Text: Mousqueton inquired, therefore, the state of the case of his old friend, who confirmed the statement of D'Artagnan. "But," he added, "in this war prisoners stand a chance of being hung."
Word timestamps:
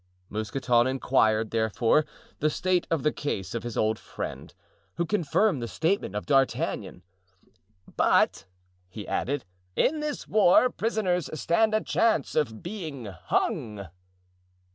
Mousqueton 0.29 0.87
inquired, 0.87 1.51
therefore, 1.51 2.07
the 2.39 2.49
state 2.49 2.87
of 2.89 3.03
the 3.03 3.11
case 3.11 3.53
of 3.53 3.61
his 3.61 3.77
old 3.77 3.99
friend, 3.99 4.51
who 4.95 5.05
confirmed 5.05 5.61
the 5.61 5.67
statement 5.67 6.15
of 6.15 6.25
D'Artagnan. 6.25 7.03
"But," 7.97 8.47
he 8.89 9.07
added, 9.07 9.45
"in 9.75 9.99
this 9.99 10.27
war 10.27 10.71
prisoners 10.71 11.29
stand 11.39 11.75
a 11.75 11.81
chance 11.83 12.33
of 12.33 12.63
being 12.63 13.05
hung." 13.27 13.89